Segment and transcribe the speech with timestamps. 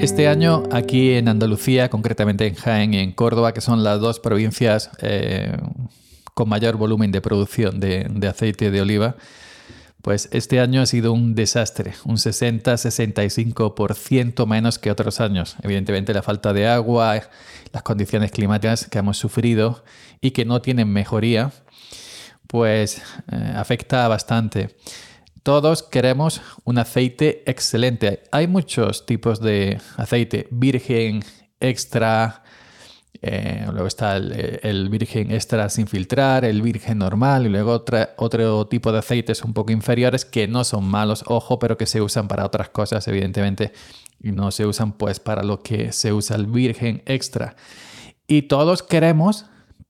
[0.00, 4.20] Este año aquí en Andalucía, concretamente en Jaén y en Córdoba, que son las dos
[4.20, 5.56] provincias eh,
[6.34, 9.16] con mayor volumen de producción de, aceite de oliva,
[10.00, 15.56] pues este año ha sido un desastre, un 60-65% menos que otros años.
[15.64, 17.20] Evidentemente la falta de agua,
[17.72, 19.82] las condiciones climáticas que hemos sufrido
[20.20, 21.50] y que no tienen mejoría,
[22.46, 23.02] pues
[23.32, 24.76] eh, afecta bastante.
[25.48, 28.22] Todos queremos un aceite excelente.
[28.32, 31.24] Hay muchos tipos de aceite, virgen,
[31.58, 32.42] extra,
[33.22, 37.82] eh, luego está el, virgen extra sin filtrar, el virgen normal y luego
[38.18, 42.02] otro tipo de aceites un poco inferiores que no son malos, ojo, pero que se
[42.02, 43.72] usan para otras cosas, evidentemente,
[44.22, 47.56] y no se usan pues para lo que se usa el virgen extra.
[48.26, 49.46] Y todos queremos,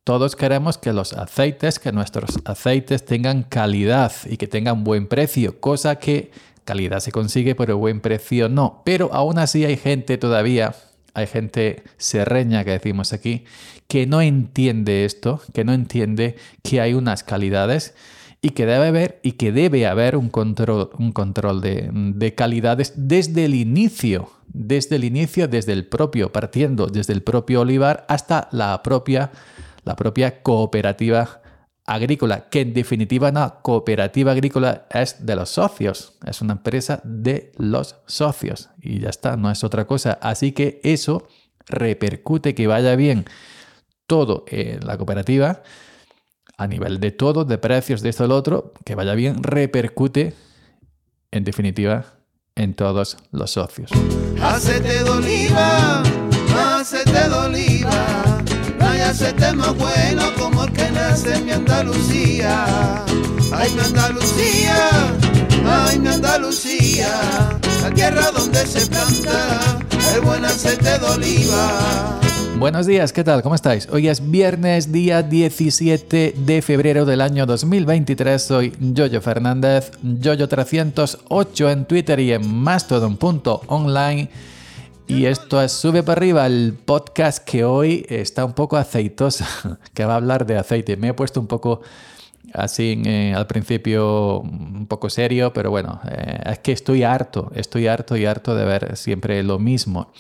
[0.09, 5.61] todos queremos que los aceites, que nuestros aceites tengan calidad y que tengan buen precio,
[5.61, 6.31] cosa que
[6.65, 8.81] calidad se consigue, pero buen precio no.
[8.87, 10.75] Pero aún así hay gente todavía
[11.12, 13.45] hay gente serreña que decimos aquí,
[13.87, 17.95] que no entiende esto, que no entiende que hay unas calidades
[18.41, 22.95] y que debe haber y que debe haber un control, un control de, de, calidades
[22.97, 28.48] desde el inicio, desde el inicio, desde el propio, partiendo desde el propio olivar hasta
[28.53, 29.33] la propia,
[29.89, 31.41] la propia cooperativa
[31.86, 37.53] agrícola, que en definitiva una cooperativa agrícola es de los socios, es una empresa de
[37.56, 40.19] los socios y ya está, no es otra cosa.
[40.20, 41.27] Así que eso
[41.66, 43.25] repercute que vaya bien
[44.06, 45.62] todo en la cooperativa
[46.59, 50.34] a nivel de todo, de precios, de esto, lo otro, que vaya bien, repercute
[51.31, 52.05] en definitiva
[52.56, 53.91] en todos los socios.
[59.11, 63.05] Ese tema bueno como el que nace en mi Andalucía.
[63.53, 64.77] Ay, mi Andalucía,
[65.67, 67.09] ay, mi Andalucía,
[67.83, 69.78] la tierra donde se planta
[70.15, 72.20] el buen aceite de oliva.
[72.59, 73.43] Buenos días, ¿qué tal?
[73.43, 73.88] ¿Cómo estáis?
[73.91, 78.43] Hoy es viernes, día 17 de febrero del año 2023.
[78.43, 84.28] Soy Yoyo Fernández, Yoyo308 en Twitter y en Mastodon.online.
[85.08, 89.48] Y esto es Sube para arriba, el podcast que hoy está un poco aceitosa,
[89.94, 90.98] que va a hablar de aceite.
[90.98, 91.80] Me he puesto un poco
[92.52, 97.86] así eh, al principio un poco serio, pero bueno, eh, es que estoy harto, estoy
[97.86, 100.12] harto y harto de ver siempre lo mismo.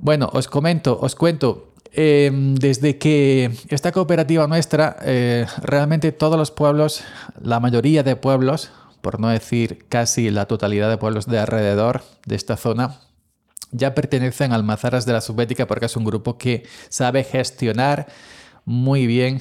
[0.00, 6.50] Bueno, os comento, os cuento, em, desde que esta cooperativa nuestra, eh, realmente todos los
[6.50, 7.04] pueblos,
[7.40, 12.34] la mayoría de pueblos, por no decir casi la totalidad de pueblos de alrededor de
[12.34, 12.98] esta zona,
[13.76, 18.06] ya pertenecen al Mazaras de la Subbética porque es un grupo que sabe gestionar
[18.64, 19.40] muy bien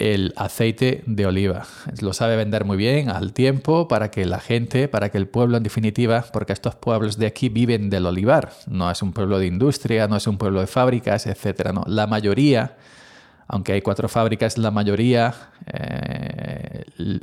[0.00, 1.66] el aceite de oliva.
[2.00, 5.58] Lo sabe vender muy bien al tiempo para que la gente, para que el pueblo
[5.58, 8.50] en definitiva, porque estos pueblos de aquí viven del olivar.
[8.66, 11.70] No es un pueblo de industria, no es un pueblo de fábricas, etc.
[11.86, 12.78] La mayoría,
[13.46, 15.34] aunque hay cuatro fábricas, la mayoría
[15.66, 16.29] eh,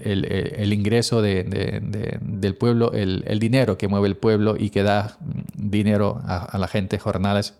[0.03, 5.17] el, ingreso del pueblo, el, dinero que mueve el pueblo y que da
[5.55, 7.53] dinero a, la gente, jornales,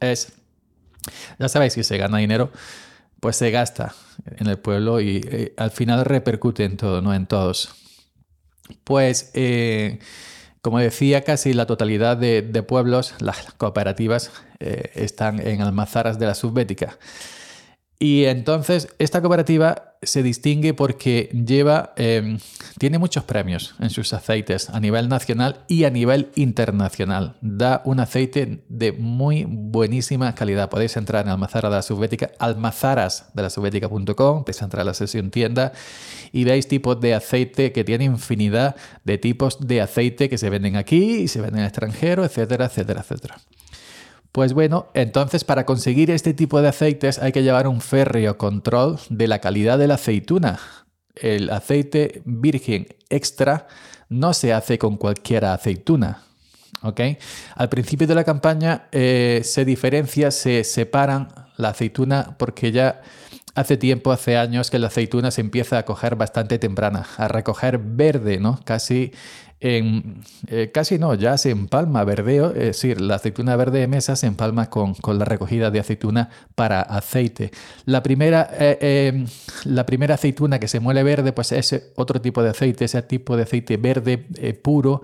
[0.00, 0.32] es,
[1.38, 2.50] ya sabéis, que se gana dinero,
[3.20, 3.94] pues se gasta
[4.38, 7.74] en el pueblo y eh, al final repercute en todo, no en todos.
[8.84, 9.98] Pues, eh,
[10.60, 16.34] como decía, casi la totalidad de, pueblos, las cooperativas, eh, están en almazaras de la
[16.34, 16.98] subbética.
[18.02, 22.40] Y entonces esta cooperativa se distingue porque lleva, em,
[22.80, 27.36] tiene muchos premios en sus aceites a nivel nacional y a nivel internacional.
[27.42, 30.68] Da un aceite de muy buenísima calidad.
[30.68, 33.50] Podéis entrar en Almazara de la Subbética, almazaras de la
[34.42, 35.72] podéis entrar a la sesión tienda
[36.32, 38.74] y veis tipos de aceite que tiene infinidad
[39.04, 42.64] de tipos de aceite que se venden aquí y se venden en el extranjero, etcétera,
[42.64, 43.36] etcétera, etcétera.
[44.32, 48.98] Pues bueno, entonces para conseguir este tipo de aceites hay que llevar un férreo control
[49.10, 50.58] de la calidad de la aceituna.
[51.14, 53.66] El aceite virgen extra
[54.08, 56.22] no se hace con cualquier aceituna.
[57.54, 63.02] Al principio de la campaña eh, se diferencia, se separan la aceituna porque ya
[63.54, 67.78] hace tiempo, hace años que la aceituna se empieza a coger bastante temprana, a recoger
[67.78, 68.60] verde, ¿no?
[68.64, 69.12] Casi
[69.64, 74.26] eh, casi no, ya se empalma verdeo, es decir, la aceituna verde de mesa se
[74.26, 77.52] empalma con, la recogida de aceituna para aceite.
[77.84, 79.26] La primera, eh, em,
[79.64, 83.36] la primera aceituna que se muele verde, pues es otro tipo de aceite, ese tipo
[83.36, 85.02] de aceite verde eh, puro.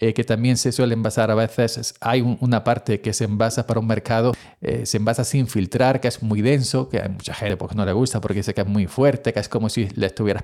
[0.00, 1.94] Eh, que también se suele envasar a veces.
[2.00, 6.08] Hay una parte que se envasa para un mercado, eh, se envasa sin filtrar, que
[6.08, 8.66] es muy denso, que a mucha gente porque no le gusta porque dice que es
[8.66, 10.42] muy fuerte, que es como si le estuvieras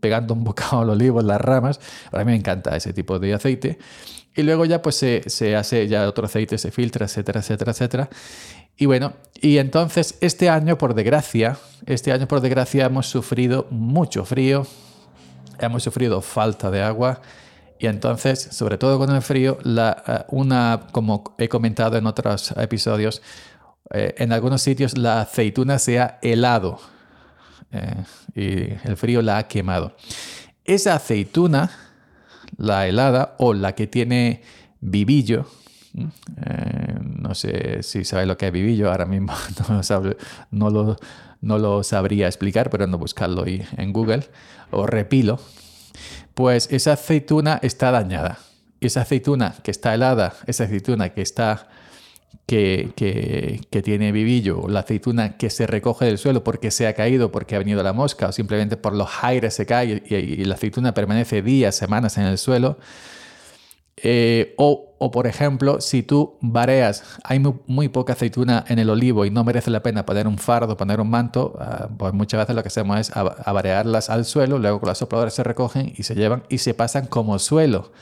[0.00, 1.80] pegando un bocado al olivo en las ramas.
[2.10, 3.78] Para mí me encanta ese tipo de aceite.
[4.34, 8.10] Y luego ya pues se, se hace ya otro aceite, se filtra, etcétera, etcétera, etcétera.
[8.76, 14.24] Y bueno, y entonces este año, por desgracia, este año por desgracia hemos sufrido mucho
[14.24, 14.66] frío,
[15.60, 17.20] hemos sufrido falta de agua
[17.80, 22.52] y entonces, sobre todo con el frío, la, eh, una, como he comentado en otros
[22.58, 23.22] episodios,
[23.90, 26.78] eh, en algunos sitios la aceituna se ha helado
[27.72, 28.04] eh,
[28.34, 29.96] y el frío la ha quemado.
[30.62, 31.70] Esa aceituna,
[32.58, 34.42] la helada o la que tiene
[34.82, 35.46] vivillo,
[35.94, 39.32] no sé si sabéis lo que es vivillo, ahora mismo
[40.50, 40.98] no lo,
[41.40, 44.24] no lo, sabría explicar, pero no buscarlo en Google,
[44.70, 45.40] o repilo,
[46.34, 48.38] pues esa aceituna está dañada.
[48.80, 51.68] Esa aceituna que está helada, esa aceituna que está
[52.46, 52.90] que,
[53.70, 57.54] que, tiene vivillo, la aceituna que se recoge del suelo porque se ha caído, porque
[57.54, 61.42] ha venido la mosca, o simplemente por los aires se cae y, la aceituna permanece
[61.42, 62.78] días, semanas en el suelo.
[64.02, 69.30] Eh, o, por ejemplo, si tú vareas, hay muy, poca aceituna en el olivo y
[69.30, 72.62] no merece la pena poner un fardo, poner un manto, ah, pues muchas veces lo
[72.62, 76.44] que hacemos es avarearlas al suelo, luego con las sopladoras se recogen y se llevan
[76.48, 77.92] y se pasan como suelo.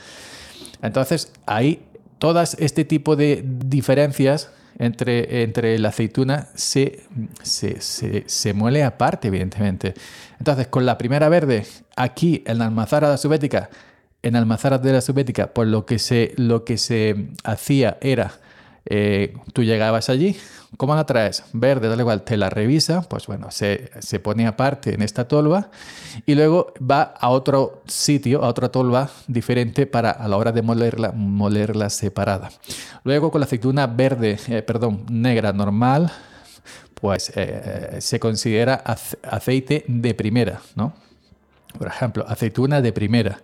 [0.82, 1.82] Entonces, ahí
[2.18, 7.04] todas este tipo de diferencias entre, entre la aceituna se,
[7.42, 9.94] se, se, se, muele aparte, evidentemente.
[10.38, 11.66] Entonces, con la primera verde,
[11.96, 13.70] aquí en la almazara subética,
[14.22, 18.32] en Almazaras de la Subética, pues lo que se, lo que se hacía era,
[18.86, 20.36] eh, tú llegabas allí,
[20.76, 21.44] ¿cómo la traes?
[21.52, 25.70] Verde, da igual, te la revisa, pues bueno, se, se, pone aparte en esta tolva
[26.26, 30.62] y luego va a otro sitio, a otra tolva diferente para a la hora de
[30.62, 32.50] molerla, molerla separada.
[33.04, 36.10] Luego con la aceituna verde, eh, perdón, negra normal,
[36.94, 38.82] pues eh, se considera
[39.22, 40.92] aceite de primera, ¿no?
[41.78, 43.40] Por ejemplo, aceituna de primera.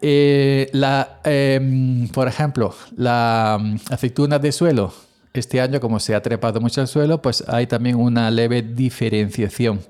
[0.00, 4.92] Eh, la, em, por ejemplo, la mm, aceituna de suelo,
[5.34, 9.80] este año como se ha trepado mucho el suelo, pues hay también una leve diferenciación.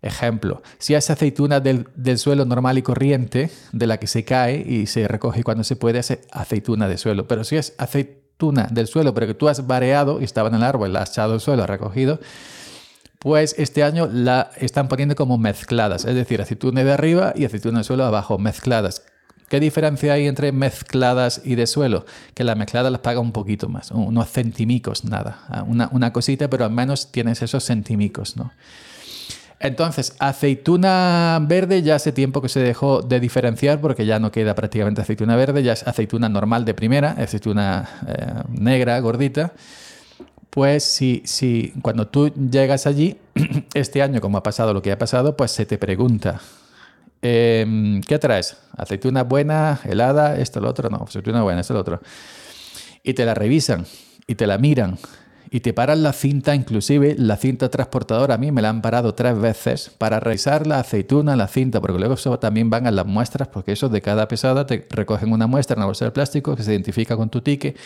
[0.00, 4.64] Ejemplo, si es aceituna del, del, suelo normal y corriente, de la que se cae
[4.66, 7.26] y se recoge cuando se puede, es aceituna de suelo.
[7.26, 10.62] Pero si es aceituna del suelo, pero que tú has variado y estaba en el
[10.62, 12.20] árbol, la has echado al suelo, has recogido,
[13.18, 17.78] pues este año la están poniendo como mezcladas, es decir, aceituna de arriba y aceituna
[17.78, 19.02] del suelo abajo, mezcladas.
[19.48, 22.04] ¿Qué diferencia hay entre mezcladas y de suelo?
[22.34, 26.70] Que la mezclada las paga un poquito más, unos centimicos, nada, una, cosita, pero al
[26.70, 28.52] menos tienes esos centimicos, ¿no?
[29.60, 34.54] Entonces, aceituna verde ya hace tiempo que se dejó de diferenciar porque ya no queda
[34.54, 39.54] prácticamente aceituna verde, ya es aceituna normal de primera, aceituna eh, negra, gordita.
[40.50, 43.16] Pues si, si cuando tú llegas allí,
[43.74, 46.40] este año como ha pasado lo que ha pasado, pues se te pregunta,
[47.22, 48.56] Em, ¿qué traes?
[48.76, 52.00] Aceituna buena, helada, esto, lo otro, no, aceituna buena, esto, lo otro.
[53.02, 53.86] Y te la revisan
[54.26, 54.98] y te la miran
[55.50, 59.14] y te paran la cinta, inclusive la cinta transportadora, a mí me la han parado
[59.14, 63.48] tres veces para revisar la aceituna, la cinta, porque luego también van a las muestras,
[63.48, 66.62] porque eso de cada pesada te recogen una muestra en una bolsa de plástico que
[66.62, 67.78] se identifica con tu ticket,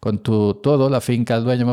[0.00, 1.66] con tu todo, la finca, el dueño,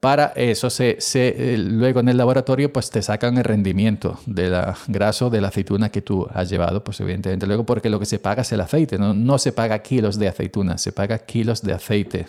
[0.00, 4.76] para eso se, eh, luego en el laboratorio pues te sacan el rendimiento de la
[4.88, 7.46] graso de la aceituna que tú has llevado, pues evidentemente.
[7.46, 10.28] Luego porque lo que se paga es el aceite, no, no se paga kilos de
[10.28, 12.26] aceituna, se paga kilos de aceite.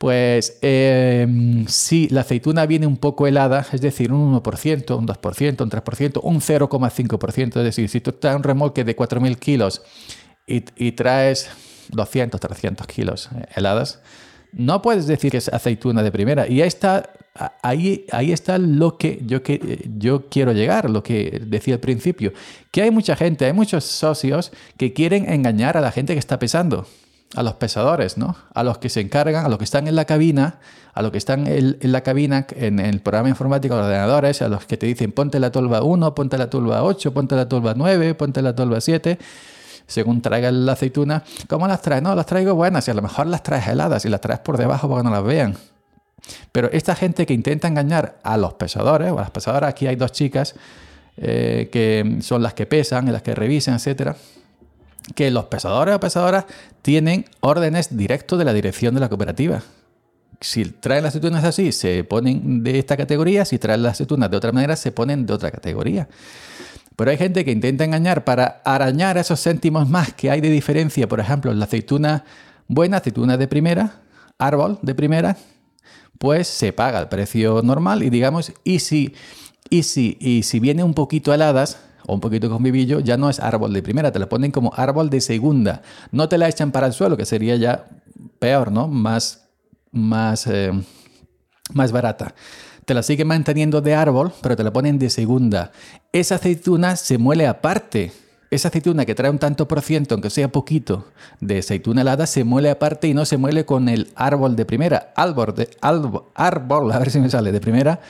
[0.00, 5.62] Pues em, si la aceituna viene un poco helada, es decir, un 1%, un 2%,
[5.62, 9.82] un 3%, un 0,5%, es decir, si tú traes un remolque de 4.000 kilos
[10.46, 11.50] y, y traes
[11.90, 14.00] 200, 300 kilos eh, heladas,
[14.52, 16.46] no puedes decir que es aceituna de primera.
[16.46, 17.10] Y ahí está,
[17.62, 22.32] ahí, ahí está lo que yo, que yo quiero llegar, lo que decía al principio.
[22.70, 26.38] Que hay mucha gente, hay muchos socios que quieren engañar a la gente que está
[26.38, 26.86] pesando,
[27.34, 28.36] a los pesadores, ¿no?
[28.54, 30.58] A los que se encargan, a los que están en la cabina,
[30.92, 34.64] a los que están en, la cabina, en, el programa informático, los ordenadores, a los
[34.64, 38.14] que te dicen ponte la tolva 1, ponte la tolva 8, ponte la tolva 9,
[38.14, 39.18] ponte la tolva 7
[39.90, 41.24] según traiga la aceituna.
[41.48, 42.02] ¿Cómo las traes?
[42.02, 44.56] No, las traigo buenas y a lo mejor las traes heladas y las traes por
[44.56, 45.56] debajo para que no las vean.
[46.52, 49.96] Pero esta gente que intenta engañar a los pesadores o a las pesadoras, aquí hay
[49.96, 50.54] dos chicas
[51.16, 54.16] eh, que son las que pesan y las que revisan, etcétera,
[55.14, 56.44] que los pesadores o pesadoras
[56.82, 59.62] tienen órdenes directos de la dirección de la cooperativa.
[60.40, 64.36] Si traen las aceitunas así, se ponen de esta categoría, si traen las aceitunas de
[64.36, 66.08] otra manera, se ponen de otra categoría.
[67.00, 71.08] Pero hay gente que intenta engañar para arañar esos céntimos más que hay de diferencia.
[71.08, 72.24] Por ejemplo, la aceituna
[72.68, 74.02] buena, aceituna de primera,
[74.36, 75.38] árbol de primera,
[76.18, 79.14] pues se paga el precio normal y digamos, y si,
[79.70, 83.30] y si, y si viene un poquito heladas, o un poquito con vivillo, ya no
[83.30, 85.80] es árbol de primera, te la ponen como árbol de segunda.
[86.12, 87.86] No te la echan para el suelo, que sería ya
[88.38, 88.88] peor, ¿no?
[88.88, 89.48] Más,
[89.90, 90.70] más, eh,
[91.72, 92.34] más barata.
[92.90, 95.70] Te la siguen manteniendo de árbol, pero te la ponen de segunda.
[96.12, 98.10] Esa aceituna se muele aparte.
[98.50, 101.06] Esa aceituna que trae un tanto por ciento, aunque sea poquito,
[101.40, 105.12] de aceituna helada, se muele aparte y no se muele con el árbol de primera.
[105.14, 108.00] Árbol, de, árbol, árbol a ver si me sale, de primera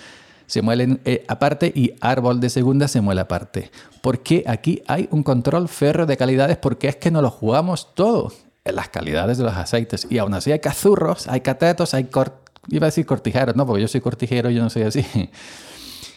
[0.47, 3.71] se muele eh, aparte y árbol de segunda se muele aparte.
[4.01, 8.33] Porque aquí hay un control ferro de calidades porque es que nos lo jugamos todo
[8.65, 10.07] en las calidades de los aceites.
[10.09, 12.05] Y aún así hay cazurros, hay catetos, hay
[12.69, 15.05] iba a decir cortijeros, no, porque yo soy cortijero, yo no soy así,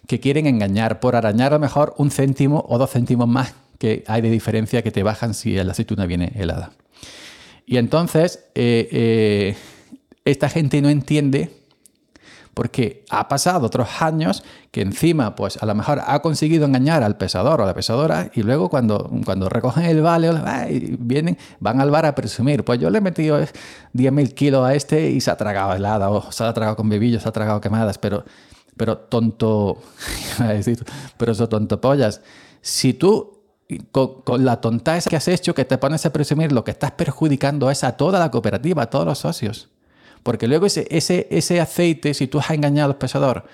[0.08, 4.04] que quieren engañar por arañar a lo mejor un céntimo o dos céntimos más que
[4.08, 6.72] hay de diferencia que te bajan si la aceituna viene helada.
[7.66, 9.56] Y entonces, eh, eh,
[10.26, 11.50] esta gente no entiende
[12.54, 17.18] porque ha pasado otros años que encima, pues a lo mejor ha conseguido engañar al
[17.18, 20.32] pesador o a la pesadora y luego cuando, cuando recogen el vale,
[21.00, 25.10] vienen, van al bar a presumir, pues yo le he metido 10.000 kilos a este
[25.10, 27.98] y se ha tragado helada, o se ha tragado con bebillos, se ha tragado quemadas,
[27.98, 28.24] pero,
[28.78, 29.78] pero tonto,
[31.18, 32.22] pero eso tonto pollas.
[32.62, 33.44] Si tú
[33.92, 37.70] con, la tonta que has hecho, que te pones a presumir, lo que estás perjudicando
[37.72, 39.70] es a toda la cooperativa, a todos los socios.
[40.24, 43.46] Porque luego ese, ese, ese aceite, si tú has engañado al pesador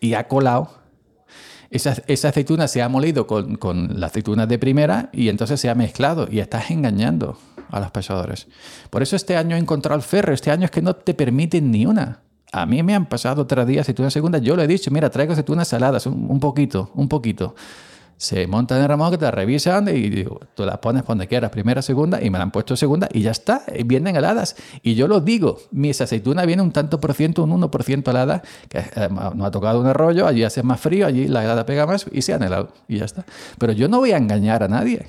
[0.00, 0.70] y ha colado,
[1.70, 5.68] esa, esa, aceituna se ha molido con, con la aceituna de primera y entonces se
[5.68, 7.38] ha mezclado y estás engañando
[7.70, 8.46] a los pesadores.
[8.90, 11.70] Por eso este año he encontrado el ferro, este año es que no te permiten
[11.70, 12.22] ni una.
[12.52, 15.32] A mí me han pasado tres días aceitunas segunda, yo le he dicho, mira, traigo
[15.32, 17.54] aceitunas saladas, un, un poquito, un poquito
[18.16, 22.30] se montan en remolque, te revisan y tú las pones donde quieras, primera, segunda, y
[22.30, 24.56] me la han puesto segunda y ya está, vienen heladas.
[24.82, 28.78] Y yo lo digo, mis aceitunas vienen un tanto por ciento, un 1% helada, que
[28.78, 32.06] eh, no ha tocado un arroyo, allí hace más frío, allí la helada pega más
[32.10, 33.26] y se han helado y ya está.
[33.58, 35.06] Pero yo no voy a engañar a nadie.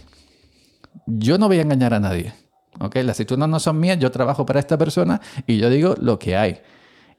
[1.06, 2.34] Yo no voy a engañar a nadie.
[2.80, 2.96] ¿ok?
[2.98, 6.36] Las aceitunas no son mías, yo trabajo para esta persona y yo digo lo que
[6.36, 6.60] hay.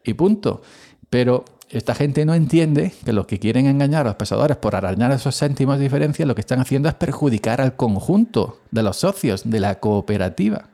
[0.04, 0.60] Y punto.
[1.08, 5.12] Pero esta gente no entiende que los que quieren engañar a los pesadores por arañar
[5.12, 9.48] esos céntimos de diferencia, lo que están haciendo es perjudicar al conjunto de los socios
[9.48, 10.68] de la cooperativa.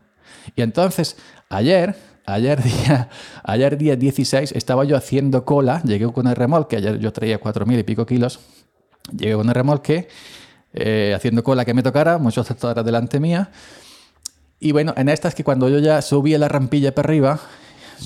[0.55, 1.17] Y entonces,
[1.49, 1.97] ayer,
[2.27, 3.09] ayer día,
[3.43, 7.81] ayer día 16, estaba yo haciendo cola, llegué con el remolque, ayer yo traía 4.000
[7.81, 8.39] y pico kilos,
[9.11, 10.09] llegué con el remolque,
[10.73, 13.51] eh, haciendo cola que me tocara, muchos tractores delante mía.
[14.61, 17.41] Y bueno, en estas que cuando yo ya subía la rampilla para arriba,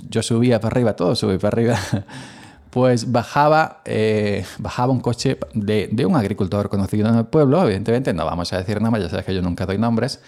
[0.09, 1.79] yo subía para arriba, todo subí para arriba.
[2.71, 8.25] pues bajaba, eh, bajaba un coche de, un agricultor conocido en el pueblo, evidentemente no
[8.25, 10.21] vamos a decir nada más, ya sabes que yo nunca doy nombres,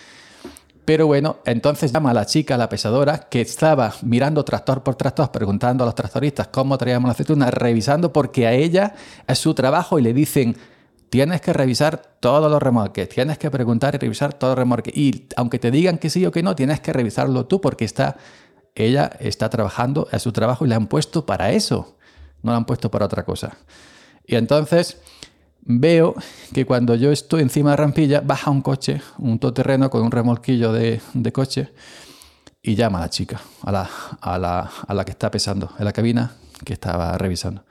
[0.84, 5.30] pero bueno, entonces llama a la chica, la pesadora, que estaba mirando tractor por tractor,
[5.30, 8.94] preguntando a los tractoristas cómo traíamos la aceituna, revisando porque a ella
[9.26, 10.56] es su trabajo y le dicen,
[11.10, 14.96] tienes que revisar todos los remolques, tienes que preguntar y revisar todos los remolques.
[14.96, 18.16] Y aunque te digan que sí o que no, tienes que revisarlo tú porque está,
[18.74, 21.98] ella está trabajando, es su trabajo y le han puesto para eso
[22.42, 23.56] no lo han puesto para otra cosa.
[24.26, 24.98] Y entonces
[25.62, 26.14] veo
[26.52, 30.72] que cuando yo estoy encima de rampilla, baja un coche, un todoterreno con un remolquillo
[30.72, 31.00] de,
[31.32, 31.72] coche
[32.62, 35.84] y llama a la chica, a la, a, la, a la que está pesando en
[35.84, 36.32] la cabina
[36.64, 37.64] que estaba revisando.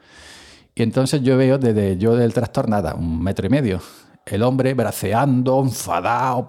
[0.76, 3.82] Y entonces yo veo desde yo del tractor nada, un metro y medio.
[4.26, 6.48] El hombre braceando, enfadado,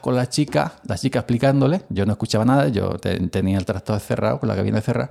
[0.00, 1.82] con la chica, la chica explicándole.
[1.88, 5.10] Yo no escuchaba nada, yo tenía el tractor cerrado, con la cabina cerrada.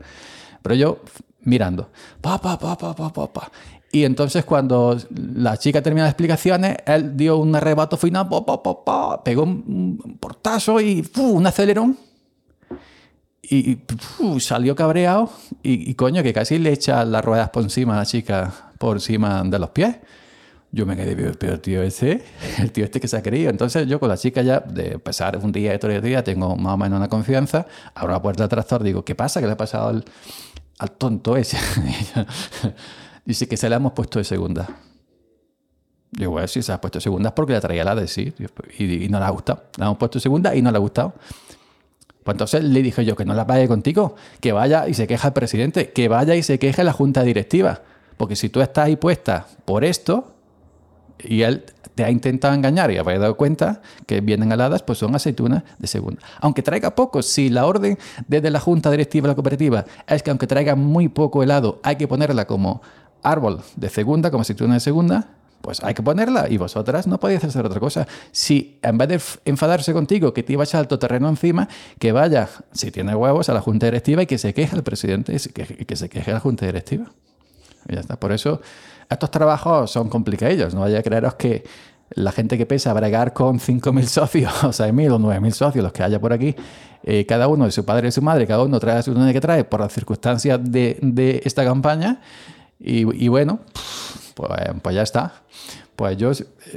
[0.61, 1.01] Pero yo
[1.43, 1.89] mirando.
[2.21, 3.51] Pa, pa, pa, pa, pa, pa,
[3.91, 8.61] Y entonces cuando la chica terminó las explicaciones, él dio un arrebato final, pa, pa,
[8.61, 11.97] pa, pa, pegó un portazo y un acelerón.
[13.51, 13.79] Y,
[14.39, 15.31] salió cabreado
[15.63, 19.43] y, coño, que casi le echa las ruedas por encima a la chica, por encima
[19.43, 19.95] de los pies.
[20.71, 22.23] Yo me quedé, pero tío ese,
[22.59, 23.49] el tío este que se ha querido.
[23.49, 26.75] Entonces yo con la chica ya, de pasar un día y otro día, tengo más
[26.75, 27.65] o menos una confianza,
[27.95, 29.39] abro la puerta del tractor, digo, ¿qué pasa?
[29.39, 30.05] ¿Qué le ha pasado al,
[30.79, 31.57] al tonto ese.
[33.25, 34.67] Dice que se la hemos puesto de segunda.
[36.11, 38.07] Digo, bueno, si se la ha puesto de segunda es porque la traía la de
[38.07, 38.33] sí.
[38.79, 39.65] Y, no le ha gustado.
[39.77, 41.13] La hemos puesto de segunda y no le ha gustado.
[42.23, 45.29] Pues entonces le dije yo que no la pague contigo, que vaya y se queja
[45.29, 47.81] el presidente, que vaya y se queje la junta directiva.
[48.17, 50.35] Porque si tú estás ahí puesta por esto,
[51.23, 55.15] y él te ha intentado engañar y habéis dado cuenta que vienen aladas, pues son
[55.15, 56.21] aceitunas de segunda.
[56.39, 57.97] Aunque traiga poco, si la orden
[58.27, 61.97] desde la junta directiva de la cooperativa es que aunque traiga muy poco helado, hay
[61.97, 62.81] que ponerla como
[63.21, 65.27] árbol de segunda, como aceituna de segunda,
[65.61, 68.07] pues hay que ponerla y vosotras no podéis hacer otra cosa.
[68.31, 71.67] Si en vez de enfadarse contigo, que te iba a alto terreno encima,
[71.99, 75.35] que vaya, si tiene huevos, a la junta directiva y que se queje el presidente
[75.35, 77.11] y que, se queje la junta directiva.
[77.87, 78.19] Y ya está.
[78.19, 78.61] Por eso
[79.09, 80.73] estos trabajos son complicados.
[80.73, 81.63] No vaya a creeros que
[82.11, 86.03] la gente que pesa bregar con 5.000 socios, o 6.000 o 9.000 socios, los que
[86.03, 86.55] haya por aquí,
[87.03, 89.41] eh, cada uno de su padre y su madre, cada uno trae a su que
[89.41, 92.21] trae por las circunstancias de, esta campaña.
[92.81, 93.59] Y, bueno,
[94.35, 94.49] pues,
[94.81, 95.33] pues, ya está.
[95.97, 96.31] Pues yo,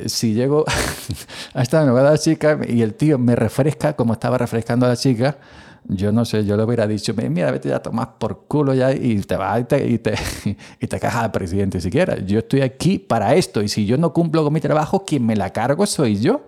[0.06, 0.64] si llego
[1.54, 5.36] a esta nueva chica y el tío me refresca como estaba refrescando a la chica,
[5.84, 8.92] yo no sé, yo le hubiera dicho, mira, vete ya a tomar por culo ya
[8.92, 10.14] y te vas y te, y te,
[10.80, 12.18] y te cajas al presidente siquiera.
[12.18, 15.36] Yo estoy aquí para esto y si yo no cumplo con mi trabajo, quien me
[15.36, 16.42] la cargo soy yo.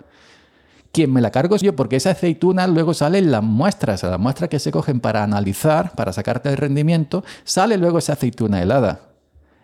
[0.93, 4.21] Quien me la cargo soy yo, porque esa aceituna luego sale en las muestras, las
[4.21, 9.00] muestras que se cogen para analizar, para sacarte el rendimiento, sale luego esa aceituna helada.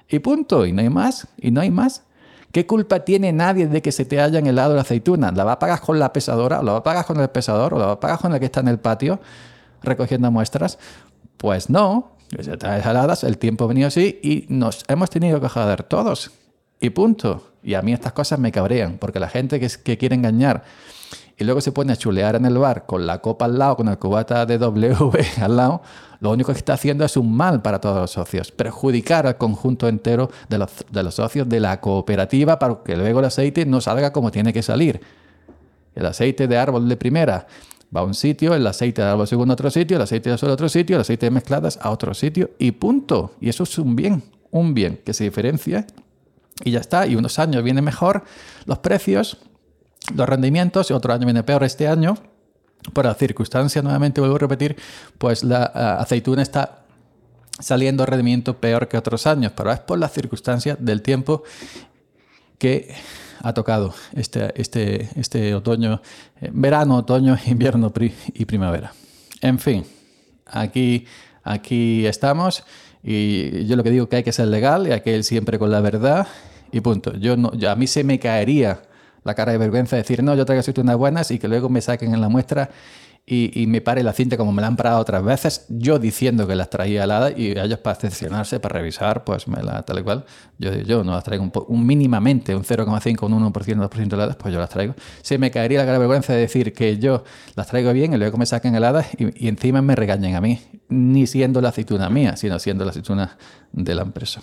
[0.09, 2.03] Y punto, y no hay más, y no hay más.
[2.50, 5.31] ¿Qué culpa tiene nadie de que se te hayan helado la aceituna?
[5.31, 6.59] ¿La va a pagar con la pesadora?
[6.59, 7.75] ¿O la va a pagar con el pesador?
[7.75, 9.21] ¿O la va a con el que está en el patio?
[9.82, 10.78] Recogiendo muestras?
[11.37, 16.30] Pues no, heladas, el tiempo ha venido así y nos hemos tenido que joder todos.
[16.80, 17.46] Y punto.
[17.62, 20.64] Y a mí estas cosas me cabrean, porque la gente que, que quiere engañar
[21.40, 23.88] y luego se pone a chulear en el bar con la copa al lado, con
[23.88, 24.94] el cubata de W
[25.40, 25.80] al lado,
[26.20, 29.88] lo único que está haciendo es un mal para todos los socios, perjudicar al conjunto
[29.88, 33.80] entero de los, de los socios de la cooperativa para que luego el aceite no
[33.80, 35.00] salga como tiene que salir.
[35.94, 37.46] El aceite de árbol de primera
[37.94, 40.38] va a un sitio, el aceite de árbol segundo a otro sitio, el aceite de
[40.38, 43.35] sol a otro sitio, el aceite de mezcladas a otro sitio y punto.
[43.40, 45.87] Y eso es un bien, un bien que se diferencia
[46.64, 47.06] y ya está.
[47.06, 48.25] Y unos años viene mejor
[48.66, 49.38] los precios,
[50.14, 52.16] los rendimientos y otro año viene peor este año.
[52.94, 54.76] Por la circunstancia, nuevamente vuelvo a repetir,
[55.18, 55.64] pues la
[55.99, 56.85] aceituna está
[57.59, 61.42] saliendo rendimiento peor que otros años, pero es por las circunstancias del tiempo
[62.56, 62.94] que
[63.42, 66.00] ha tocado este, este, este otoño,
[66.40, 67.92] eh, verano, otoño, invierno
[68.35, 68.92] y primavera.
[69.40, 69.85] En fin,
[70.47, 71.06] aquí,
[71.42, 72.64] aquí estamos
[73.02, 75.25] y yo lo que digo es que hay que ser legal y hay que ir
[75.25, 76.26] siempre con la verdad
[76.70, 77.14] y punto.
[77.16, 78.82] Yo no, a mí se me caería
[79.25, 82.14] la cara de vergüenza decir, no, yo traigo unas buenas y que luego me saquen
[82.14, 82.70] en la muestra
[83.27, 86.56] y, me pare la cinta como me la han parado otras veces, yo diciendo que
[86.56, 90.25] las traía heladas y ellos para excepcionarse, para revisar, pues me la tal y cual.
[90.59, 94.59] Yo, yo no las traigo un, mínimamente, un 0,5, un 1%, 2% heladas, pues yo
[94.59, 94.95] las traigo.
[95.23, 97.23] Se me caería la gran vergüenza de decir que yo
[97.54, 100.61] las traigo bien y luego me saquen heladas y, y encima me regañen a mí,
[100.89, 103.39] ni siendo la aceituna mía, sino siendo la aceituna
[103.73, 104.41] de la empresa.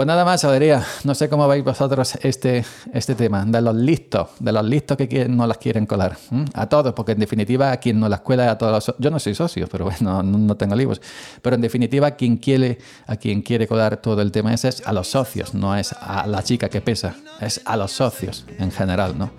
[0.00, 0.82] Pues nada más, Adrián.
[1.04, 5.28] No sé cómo veis vosotros este, este tema, de los listos, de los listos que
[5.28, 6.16] no las quieren colar.
[6.54, 8.96] A todos, porque en definitiva, a quien no las cuela, a todos los...
[8.98, 11.02] Yo no soy socio, pero bueno, no, tengo libros.
[11.42, 14.94] Pero en definitiva, quien quiere, a quien quiere colar todo el tema ese es a
[14.94, 19.18] los socios, no es a la chica que pesa, es a los socios en general,
[19.18, 19.32] ¿no?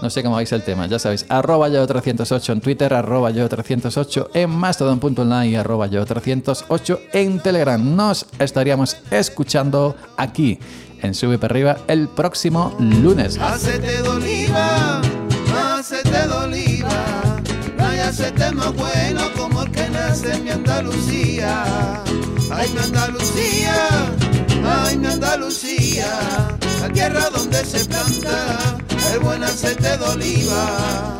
[0.00, 4.48] No sé cómo veis el tema, ya sabéis, arroba yo308 en Twitter, arroba yo308 en
[4.48, 7.96] mastodon.online y arroba yo308 en Telegram.
[7.96, 10.58] Nos estaríamos escuchando aquí
[11.02, 13.38] en Sube para arriba el próximo lunes.
[13.38, 15.00] Hacete de oliva,
[15.76, 17.36] hacete de oliva,
[17.78, 21.64] ay, hacete más bueno como el que nace en mi Andalucía.
[22.50, 23.88] Ay, mi Andalucía,
[24.64, 26.08] ay, mi Andalucía,
[26.80, 28.76] la tierra donde se planta
[29.12, 31.18] el buen aceite de oliva.